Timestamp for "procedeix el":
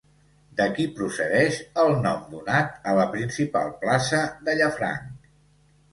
0.99-1.93